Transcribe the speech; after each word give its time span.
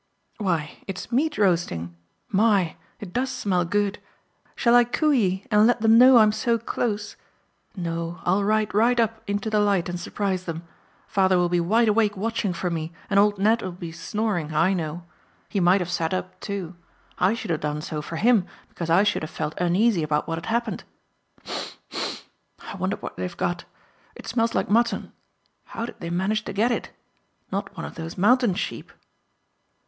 Sniff, 0.01 0.31
sniff. 0.39 0.45
Why, 0.47 0.77
it's 0.87 1.11
meat 1.11 1.37
roasting. 1.37 1.95
My! 2.29 2.75
It 2.99 3.13
does 3.13 3.29
smell 3.29 3.63
good! 3.65 3.99
Shall 4.55 4.73
I 4.73 4.83
coo 4.83 5.11
ee 5.13 5.45
and 5.51 5.67
let 5.67 5.81
them 5.81 5.99
know 5.99 6.17
I'm 6.17 6.31
so 6.31 6.57
close? 6.57 7.15
No, 7.75 8.19
I'll 8.23 8.43
ride 8.43 8.73
right 8.73 8.99
up 8.99 9.21
into 9.29 9.51
the 9.51 9.59
light 9.59 9.87
and 9.89 9.99
surprise 9.99 10.45
them. 10.45 10.63
Father 11.05 11.37
will 11.37 11.49
be 11.49 11.59
wide 11.59 11.87
awake 11.87 12.17
watching 12.17 12.51
for 12.51 12.71
me, 12.71 12.91
and 13.11 13.19
old 13.19 13.37
Ned'll 13.37 13.73
be 13.73 13.91
snoring, 13.91 14.55
I 14.55 14.73
know. 14.73 15.05
He 15.49 15.59
might 15.59 15.81
have 15.81 15.91
sat 15.91 16.15
up 16.15 16.39
too. 16.39 16.75
I 17.19 17.35
should 17.35 17.51
have 17.51 17.59
done 17.61 17.81
so 17.83 18.01
for 18.01 18.15
him, 18.15 18.47
because 18.69 18.89
I 18.89 19.03
should 19.03 19.21
have 19.21 19.29
felt 19.29 19.53
uneasy 19.61 20.01
about 20.01 20.27
what 20.27 20.39
had 20.39 20.47
happened. 20.47 20.83
Sniff! 21.43 21.77
Sniff! 21.91 22.29
I 22.59 22.75
wonder 22.75 22.95
what 22.95 23.17
they've 23.17 23.37
got! 23.37 23.65
It 24.15 24.25
smells 24.25 24.55
like 24.55 24.67
mutton. 24.67 25.11
How 25.65 25.85
did 25.85 25.99
they 25.99 26.09
manage 26.09 26.43
to 26.45 26.53
get 26.53 26.71
it? 26.71 26.89
Not 27.51 27.77
one 27.77 27.85
of 27.85 27.93
those 27.93 28.17
mountain 28.17 28.55
sheep?" 28.55 28.91